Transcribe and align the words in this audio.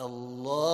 الله 0.00 0.67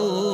الله 0.00 0.29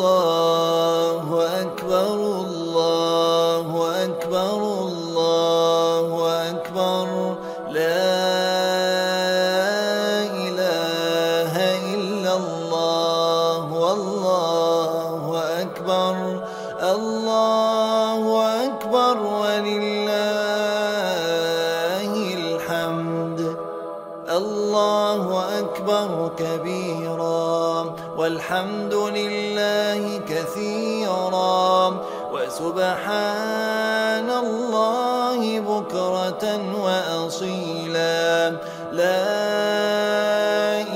الله 24.37 25.45
أكبر 25.59 26.31
كبيرا 26.39 27.95
والحمد 28.17 28.95
لله 28.95 30.21
كثيرا 30.29 31.97
وسبحان 32.33 34.31
الله 34.31 35.61
بكرة 35.61 36.45
وأصيلا. 36.85 38.51
لا 38.93 39.27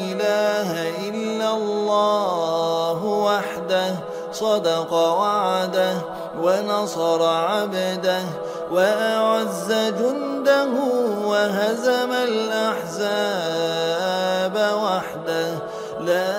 إله 0.08 0.70
إلا 1.08 1.50
الله 1.56 3.04
وحده 3.04 3.90
صدق 4.32 4.92
وعده. 4.92 5.94
ونصر 6.38 7.22
عبده 7.22 8.22
وأعز 8.72 9.72
جنده 9.72 10.68
وهزم 11.24 12.12
الأحزاب 12.12 13.36
وحده. 14.84 15.50
لا 16.00 16.36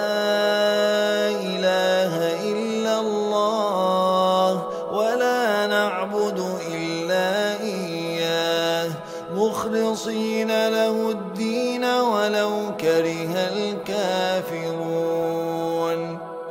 إله 1.30 2.14
إلا 2.52 3.00
الله 3.00 4.64
ولا 4.92 5.68
نعبد 5.68 6.40
إلا 6.74 7.60
إياه. 7.62 8.90
مخلصين 9.36 10.48
له 10.48 11.10
الدين 11.10 11.86
ولو 11.86 12.72
كره 12.80 13.36
الكافرون. 13.54 14.82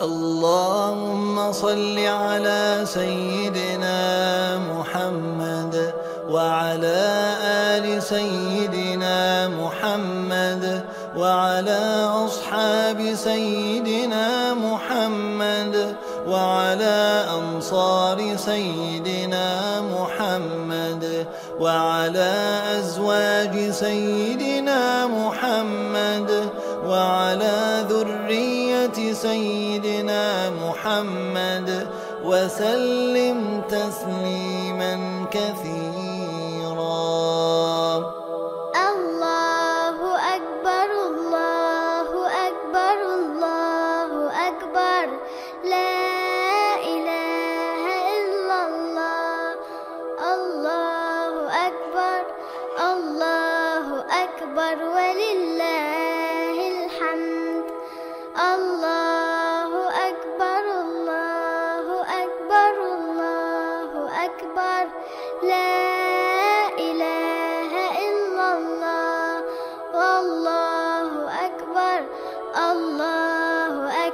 اللهم 0.02 0.89
صل 1.60 1.98
على 1.98 2.80
سيدنا 2.84 3.98
محمد 4.58 5.92
وعلى 6.30 7.02
آل 7.44 8.02
سيدنا 8.02 9.48
محمد 9.48 10.84
وعلى 11.16 12.08
أصحاب 12.24 13.14
سيدنا 13.14 14.54
محمد 14.54 15.96
وعلى 16.26 17.24
أنصار 17.38 18.36
سيدنا 18.36 19.80
محمد 19.80 21.26
وعلى 21.60 22.60
أزواج 22.78 23.70
سيدنا 23.70 25.06
محمد 25.06 26.48
وعلى 26.86 27.84
ذرية 27.90 29.12
سيدنا 29.12 30.50
محمد 30.50 31.19
وسلم 32.30 33.62
تسليما 33.68 35.26
كثيرا. 35.30 35.89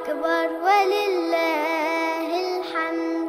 أكبر 0.07 0.47
ولله 0.65 2.31
الحمد 2.41 3.29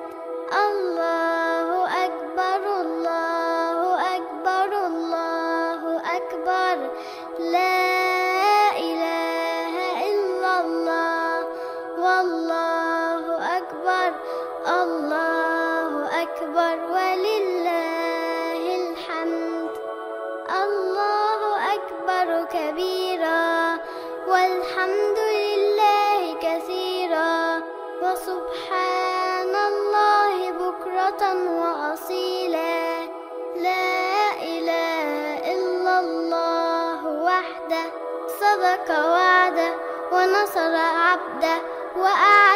الله 0.68 1.68
أكبر 2.06 2.82
الله 2.82 3.80
أكبر 4.16 4.86
الله 4.88 6.02
أكبر 6.18 6.78
لا 7.40 8.27
أكبر 22.08 22.44
كبيرا 22.44 23.78
والحمد 24.28 25.20
لله 25.20 26.40
كثيرا. 26.42 27.62
وسبحان 28.02 29.56
الله 29.56 30.52
بكرة 30.52 31.22
وأصيلا. 31.62 33.00
لا 33.56 34.32
إله 34.42 35.12
إلا 35.54 36.00
الله 36.00 37.00
وحده 37.08 37.86
صدق 38.40 38.90
وعده 38.90 39.74
ونصر 40.12 40.76
عبده 40.76 41.58
وأعز 41.96 42.47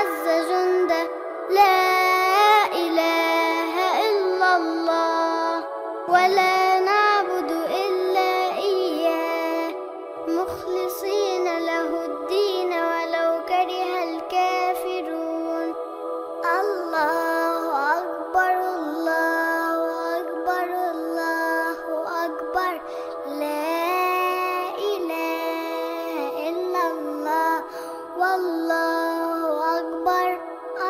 والله 28.31 29.39
أكبر 29.79 30.27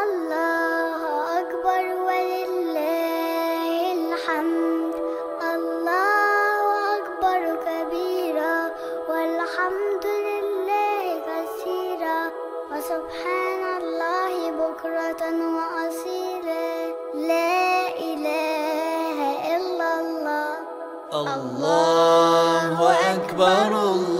الله 0.03 0.97
أكبر 1.41 1.83
ولله 2.07 3.67
الحمد. 3.97 4.95
الله 5.55 6.61
أكبر 6.97 7.41
كبيرا 7.67 8.57
والحمد 9.09 10.05
لله 10.29 11.03
كثيرا. 11.29 12.19
وسبحان 12.71 13.63
الله 13.81 14.35
بكرة 14.61 15.23
وأصيلا. 15.57 16.69
لا 17.13 17.61
إله 18.09 19.17
إلا 19.55 19.89
الله. 20.03 20.49
الله 21.13 22.77
أكبر 23.15 23.71
الله 23.93 24.10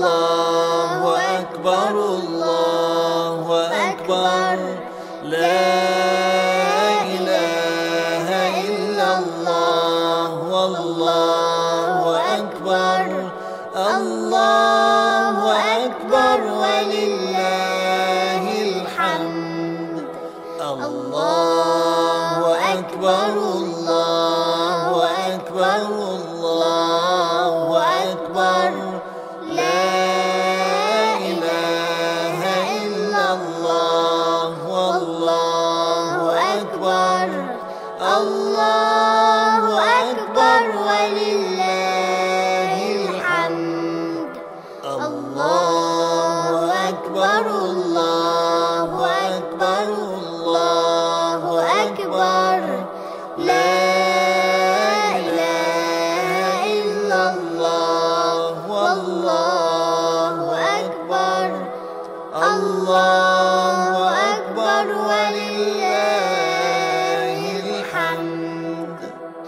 الله 20.62 22.56
أكبر 22.74 23.34
الله 23.34 23.81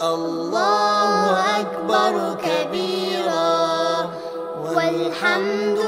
الله 0.04 1.60
أكبر 1.60 2.36
كبيرا 2.44 4.10
والحمد 4.76 5.80